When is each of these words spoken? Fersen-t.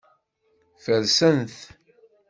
Fersen-t. 0.83 1.55